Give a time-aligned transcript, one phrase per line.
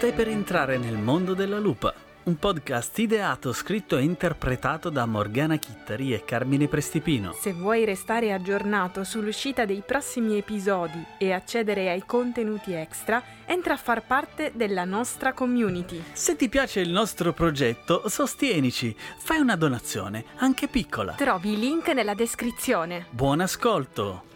[0.00, 5.56] Stai per entrare nel mondo della lupa, un podcast ideato, scritto e interpretato da Morgana
[5.56, 7.34] Chittari e Carmine Prestipino.
[7.38, 13.76] Se vuoi restare aggiornato sull'uscita dei prossimi episodi e accedere ai contenuti extra, entra a
[13.76, 16.02] far parte della nostra community.
[16.12, 21.12] Se ti piace il nostro progetto, sostienici, fai una donazione, anche piccola.
[21.12, 23.04] Trovi i link nella descrizione.
[23.10, 24.28] Buon ascolto!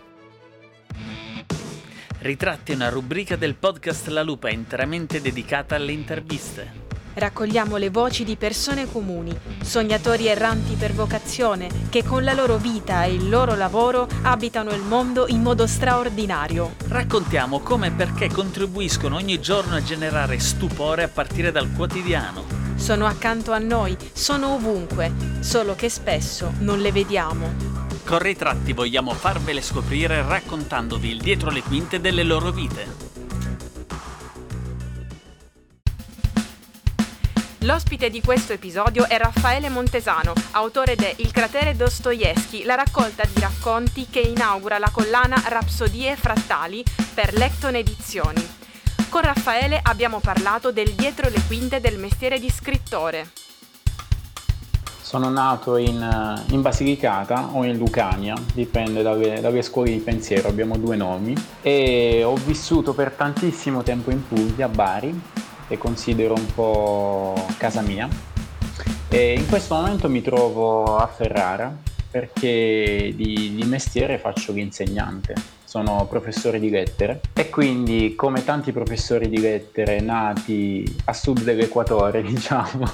[2.24, 6.72] Ritratti è una rubrica del podcast La Lupa interamente dedicata alle interviste.
[7.12, 13.04] Raccogliamo le voci di persone comuni, sognatori erranti per vocazione, che con la loro vita
[13.04, 16.76] e il loro lavoro abitano il mondo in modo straordinario.
[16.88, 22.46] Raccontiamo come e perché contribuiscono ogni giorno a generare stupore a partire dal quotidiano.
[22.76, 27.73] Sono accanto a noi, sono ovunque, solo che spesso non le vediamo.
[28.04, 33.12] Con Ritratti vogliamo farvele scoprire raccontandovi il dietro le quinte delle loro vite.
[37.60, 43.40] L'ospite di questo episodio è Raffaele Montesano, autore de Il cratere Dostoevsky, la raccolta di
[43.40, 48.46] racconti che inaugura la collana Rapsodie frattali per Lecton Edizioni.
[49.08, 53.43] Con Raffaele abbiamo parlato del dietro le quinte del mestiere di scrittore.
[55.04, 60.78] Sono nato in, in, Basilicata o in Lucania, dipende dalle, dalle, scuole di pensiero, abbiamo
[60.78, 65.20] due nomi, e ho vissuto per tantissimo tempo in Puglia, a Bari,
[65.68, 68.08] che considero un po' casa mia,
[69.10, 71.76] e in questo momento mi trovo a Ferrara
[72.14, 75.34] perché di, di mestiere faccio l'insegnante
[75.64, 82.22] sono professore di lettere e quindi come tanti professori di lettere nati a sud dell'equatore,
[82.22, 82.86] diciamo,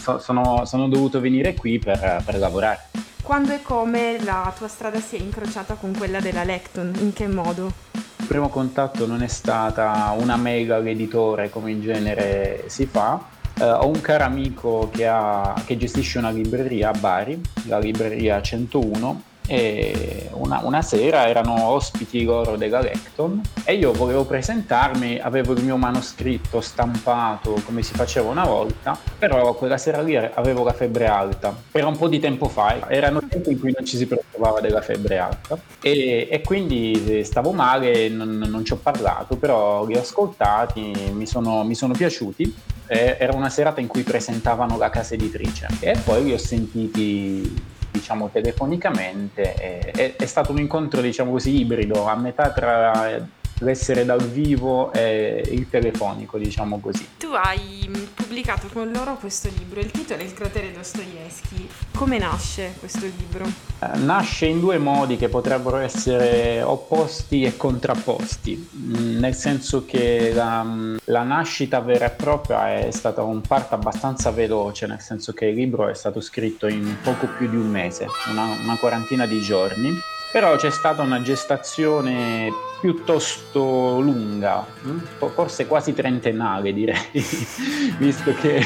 [0.00, 2.88] so, sono, sono, dovuto venire qui per, per lavorare.
[3.22, 6.94] Quando e come la tua strada si è incrociata con quella della Lecton?
[7.00, 7.70] In che modo?
[7.92, 13.22] Il primo contatto non è stata una mail all'editore come in genere si fa,
[13.58, 18.40] Uh, ho un caro amico che, ha, che, gestisce una libreria a Bari, la libreria
[18.40, 25.52] 101, e una, una, sera erano ospiti loro della Lecton e io volevo presentarmi, avevo
[25.52, 30.72] il mio manoscritto stampato come si faceva una volta, però quella sera lì avevo la
[30.72, 34.06] febbre alta, era un po' di tempo fa, erano tempi in cui non ci si
[34.06, 35.58] preoccupava della febbre alta.
[35.80, 41.26] E, e quindi stavo male, non, non, ci ho parlato, però li ho ascoltati, mi
[41.26, 42.54] sono, mi sono piaciuti
[42.86, 45.66] era una serata in cui presentavano la casa editrice.
[45.80, 52.06] E poi li ho sentiti diciamo telefonicamente è, è, stato un incontro diciamo così ibrido
[52.06, 53.20] a metà tra
[53.62, 57.06] l'essere dal vivo e il telefonico, diciamo così.
[57.18, 61.68] Tu hai pubblicato con loro questo libro, il titolo è Il cratere Dostoevsky.
[61.94, 63.44] Come nasce questo libro?
[63.44, 70.32] Eh, nasce in due modi che potrebbero essere opposti e contrapposti, mm, nel senso che
[70.34, 70.64] la,
[71.04, 75.54] la nascita vera e propria è stata un parto abbastanza veloce, nel senso che il
[75.54, 79.90] libro è stato scritto in poco più di un mese, una, una quarantina di giorni
[80.32, 82.50] però c'è stata una gestazione
[82.80, 84.98] piuttosto lunga, hm?
[85.34, 86.96] forse quasi trentennale direi,
[87.98, 88.60] visto che...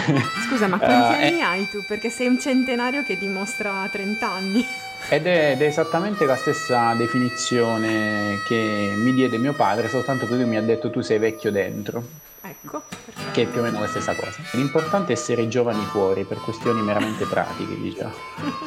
[0.49, 1.43] Scusa, ma quanti uh, anni è...
[1.43, 1.85] hai tu?
[1.87, 4.65] Perché sei un centenario che dimostra 30 anni.
[5.09, 10.35] Ed è, ed è, esattamente la stessa definizione che mi diede mio padre, soltanto che
[10.35, 12.03] lui mi ha detto tu sei vecchio dentro.
[12.67, 12.83] Ecco.
[13.31, 14.43] Che è più o meno la stessa cosa.
[14.53, 18.13] L'importante è essere giovani fuori per questioni meramente pratiche, diciamo.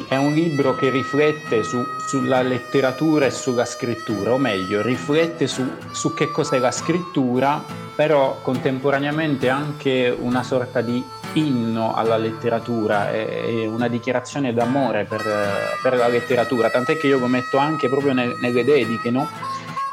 [0.08, 5.70] È un libro che riflette su, sulla letteratura e sulla scrittura, o meglio, riflette su,
[5.90, 7.62] su che cos'è la scrittura,
[7.94, 15.22] però contemporaneamente anche una sorta di inno alla letteratura e una dichiarazione d'amore per,
[15.82, 19.28] per, la letteratura, tant'è che io lo metto anche proprio nelle, nelle dediche, no?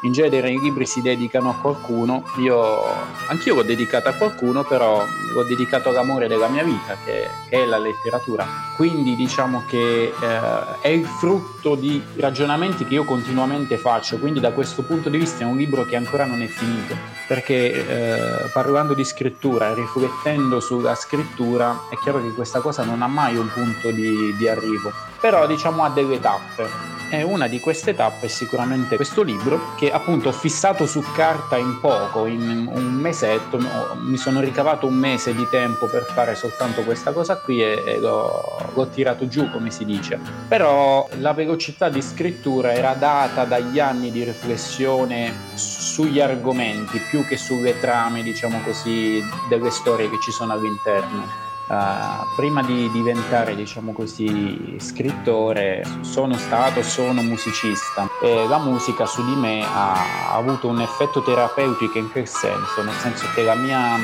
[0.02, 2.84] In genere i libri si dedicano a qualcuno, io
[3.30, 5.04] anch'io l'ho dedicato a qualcuno, però
[5.34, 8.46] l'ho dedicato all'amore della mia vita, che, che è la letteratura.
[8.76, 14.52] Quindi diciamo che eh, è il frutto di ragionamenti che io continuamente faccio, quindi da
[14.52, 16.96] questo punto di vista è un libro che ancora non è finito,
[17.28, 23.02] perché eh, parlando di scrittura e riflettendo sulla scrittura è chiaro che questa cosa non
[23.02, 27.60] ha mai un punto di, di arrivo, però diciamo ha delle tappe e una di
[27.60, 32.70] queste tappe è sicuramente questo libro che appunto ho fissato su carta in poco, in
[32.72, 33.60] un mesetto,
[34.02, 38.00] mi sono ricavato un mese di tempo per fare soltanto questa cosa qui e, e
[38.00, 40.20] l'ho, l'ho tirato giù come si dice.
[40.48, 47.38] Però la velocità di scrittura era data dagli anni di riflessione sugli argomenti più che
[47.38, 51.47] sulle trame, diciamo così, delle storie che ci sono all'interno.
[51.68, 59.22] Uh, prima di diventare, diciamo così, scrittore, sono stato, sono musicista e la musica su
[59.26, 63.98] di me ha, avuto un effetto terapeutico in quel senso, nel senso che la mia,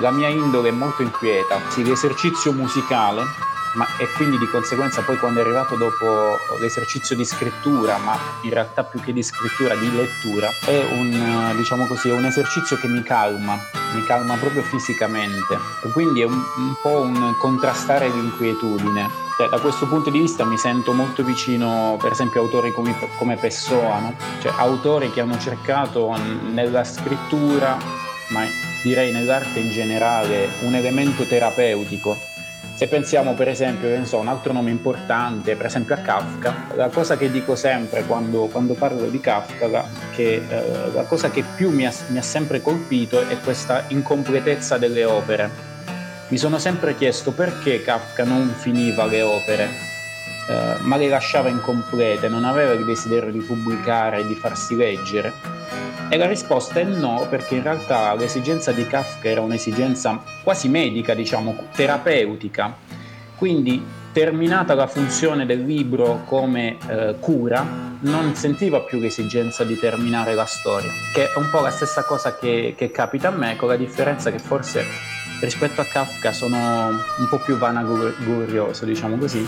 [0.00, 1.58] la mia indole è molto inquieta.
[1.76, 3.22] L'esercizio musicale
[3.78, 8.50] ma, e quindi di conseguenza poi quando è arrivato dopo l'esercizio di scrittura, ma in
[8.50, 13.04] realtà più che di scrittura, di lettura, è un, diciamo così, un esercizio che mi
[13.04, 13.56] calma,
[13.94, 15.56] mi calma proprio fisicamente.
[15.84, 19.08] E quindi è un, un po' un contrastare l'inquietudine.
[19.36, 22.96] Cioè, da questo punto di vista mi sento molto vicino, per esempio, a autori come,
[23.16, 24.16] come Pessoa, no?
[24.40, 26.12] cioè autori che hanno cercato
[26.50, 27.78] nella scrittura,
[28.30, 28.40] ma
[28.82, 32.37] direi nell'arte in generale, un elemento terapeutico
[32.78, 36.86] se pensiamo per esempio, che so, un altro nome importante, per esempio a Kafka, la
[36.86, 39.84] cosa che dico sempre quando, quando parlo di Kafka,
[40.14, 44.78] che, eh, la cosa che più mi ha, mi ha sempre colpito è questa incompletezza
[44.78, 45.50] delle opere.
[46.28, 49.68] Mi sono sempre chiesto perché Kafka non finiva le opere,
[50.48, 55.57] eh, ma le lasciava incomplete, non aveva il desiderio di pubblicare di farsi leggere.
[56.10, 61.12] E la risposta è no, perché in realtà l'esigenza di Kafka era un'esigenza quasi medica,
[61.12, 62.74] diciamo, terapeutica.
[63.36, 67.62] Quindi, terminata la funzione del libro come eh, cura,
[68.00, 72.38] non sentiva più l'esigenza di terminare la storia, che è un po' la stessa cosa
[72.38, 74.84] che, che capita a me, con la differenza che forse
[75.40, 79.46] rispetto a Kafka sono un po' più vanaglorioso, diciamo così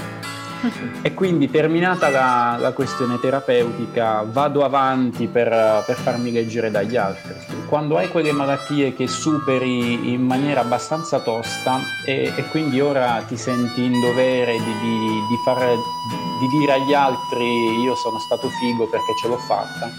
[1.02, 5.48] e quindi terminata la, la, questione terapeutica vado avanti per,
[5.86, 7.34] per, farmi leggere dagli altri.
[7.66, 13.36] Quando hai quelle malattie che superi in maniera abbastanza tosta e, e quindi ora ti
[13.36, 14.98] senti in dovere di, di,
[15.28, 19.90] di, far, di dire agli altri io sono stato figo perché ce l'ho fatta,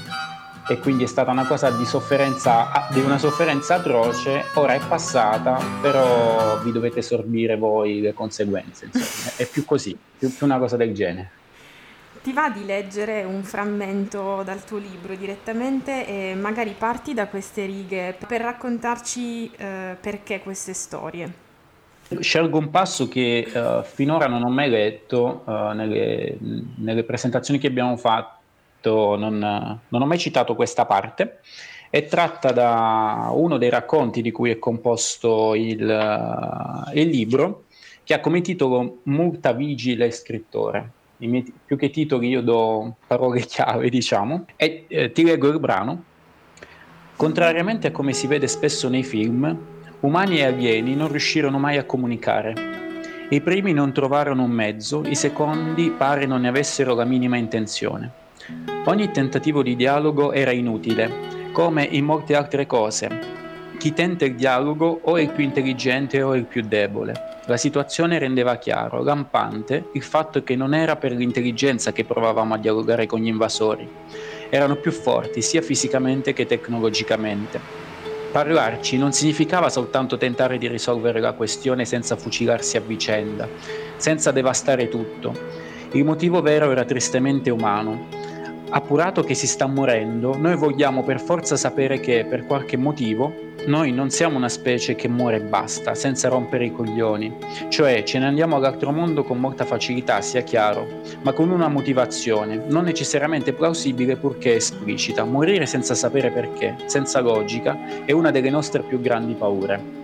[0.68, 5.60] e quindi è stata una cosa di sofferenza, di una sofferenza atroce, ora è passata,
[5.82, 9.36] però vi dovete sorbire voi le conseguenze, insomma.
[9.38, 11.32] è più così, più, più una cosa del genere.
[12.22, 17.66] Ti va di leggere un frammento dal tuo libro direttamente e magari parti da queste
[17.66, 21.34] righe per raccontarci eh, perché queste storie?
[22.20, 26.38] Scelgo un passo che uh, finora non ho mai letto uh, nelle,
[26.76, 28.41] nelle presentazioni che abbiamo fatto
[28.90, 31.40] non, non ho mai citato questa parte,
[31.92, 37.66] è tratta da uno dei racconti di cui è composto il, il libro,
[38.04, 40.92] che ha come titolo Multa vigile scrittore.
[41.18, 46.04] Miei, più che titoli io do parole chiave, diciamo, e eh, ti leggo il brano.
[47.16, 49.58] Contrariamente a come si vede spesso nei film,
[50.00, 52.54] umani e alieni non riuscirono mai a comunicare.
[53.30, 58.21] I primi non trovarono un mezzo, i secondi pare non ne avessero la minima intenzione.
[58.86, 63.10] Ogni tentativo di dialogo era inutile, come in molte altre cose.
[63.78, 67.14] Chi tenta il dialogo o è il più intelligente o è il più debole.
[67.46, 72.58] La situazione rendeva chiaro, lampante, il fatto che non era per l'intelligenza che provavamo a
[72.58, 73.88] dialogare con gli invasori.
[74.50, 77.60] Erano più forti sia fisicamente che tecnologicamente.
[78.32, 83.48] Parlarci non significava soltanto tentare di risolvere la questione senza fucilarsi a vicenda,
[83.98, 85.34] senza devastare tutto.
[85.92, 88.08] Il motivo vero era tristemente umano,
[88.74, 93.92] Appurato che si sta morendo, noi vogliamo per forza sapere che, per qualche motivo, noi
[93.92, 97.36] non siamo una specie che muore e basta, senza rompere i coglioni.
[97.68, 100.88] Cioè, ce ne andiamo all'altro mondo con molta facilità, sia chiaro,
[101.22, 105.26] ma con una motivazione, non necessariamente plausibile purché esplicita.
[105.26, 110.00] Morire senza sapere perché, senza logica, è una delle nostre più grandi paure.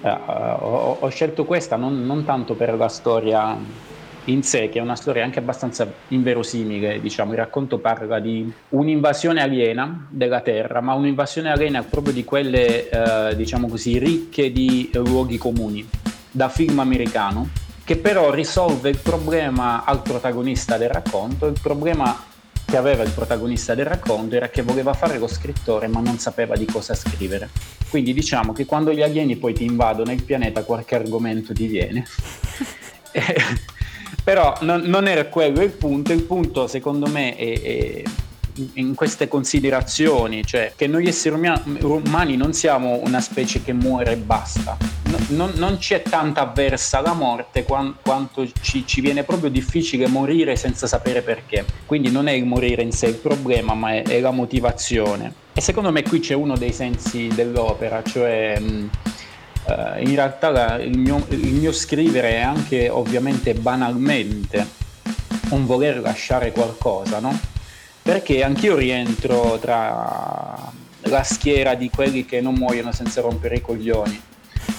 [0.00, 3.54] Uh, ho, ho, scelto questa non, non tanto per la storia
[4.28, 9.42] in sé, che è una storia anche abbastanza inverosimile, diciamo, il racconto parla di un'invasione
[9.42, 15.38] aliena della Terra, ma un'invasione aliena proprio di quelle, eh, diciamo così, ricche di luoghi
[15.38, 15.86] comuni,
[16.30, 17.48] da film americano,
[17.84, 22.24] che però risolve il problema al protagonista del racconto, il problema
[22.66, 26.54] che aveva il protagonista del racconto era che voleva fare lo scrittore ma non sapeva
[26.54, 27.48] di cosa scrivere.
[27.88, 32.04] Quindi diciamo che quando gli alieni poi ti invadono il pianeta qualche argomento ti viene.
[34.28, 38.02] Però non, non, era quello il punto, il punto secondo me è, è
[38.74, 41.34] in queste considerazioni, cioè che noi esseri
[41.80, 46.98] umani non siamo una specie che muore e basta, no, non, non, c'è tanta avversa
[46.98, 51.64] alla morte quanto ci, ci, viene proprio difficile morire senza sapere perché.
[51.86, 55.32] Quindi non è il morire in sé il problema, ma è, è la motivazione.
[55.54, 58.60] E secondo me qui c'è uno dei sensi dell'opera, cioè...
[58.60, 58.90] Mh,
[59.68, 64.66] Uh, in realtà la, il, mio, il, mio, scrivere è anche ovviamente banalmente
[65.50, 67.38] un voler lasciare qualcosa, no?
[68.00, 74.18] Perché anch'io rientro tra la schiera di quelli che non muoiono senza rompere i coglioni.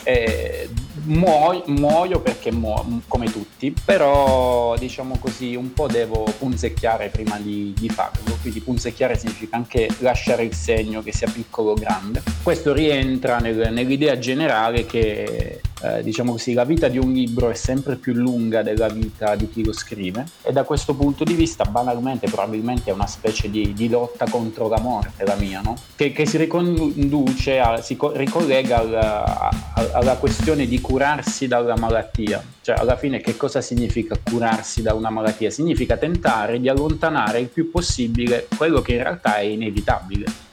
[0.01, 0.69] Eh,
[1.09, 7.73] muoio, muoio perché muoio, come tutti, però diciamo così un po' devo punzecchiare prima di,
[7.77, 12.21] di, farlo, quindi punzecchiare significa anche lasciare il segno che sia piccolo o grande.
[12.43, 17.53] Questo rientra nel, nell'idea generale che eh, diciamo così, la vita di un libro è
[17.53, 21.63] sempre più lunga della vita di chi lo scrive e da questo punto di vista
[21.65, 25.75] banalmente probabilmente è una specie di, di lotta contro la morte la mia, no?
[25.95, 29.49] che, che, si riconduce, a, si co- ricollega alla,
[29.91, 32.43] alla questione di curarsi dalla malattia.
[32.61, 35.49] Cioè alla fine che cosa significa curarsi da una malattia?
[35.49, 40.48] Significa tentare di allontanare il più possibile quello che in realtà è inevitabile?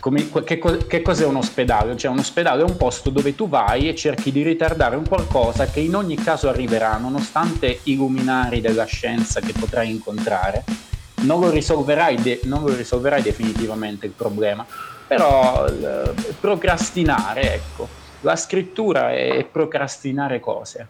[0.00, 1.96] Come, che, che, cos'è un ospedale?
[1.96, 5.66] Cioè un ospedale è un posto dove tu vai e cerchi di ritardare un qualcosa
[5.66, 10.64] che in ogni caso arriverà, nonostante i luminari della scienza che potrai incontrare,
[11.22, 14.64] non lo risolverai, de- non lo risolverai definitivamente il problema,
[15.06, 17.86] però eh, procrastinare, ecco,
[18.22, 20.88] la scrittura è procrastinare cose.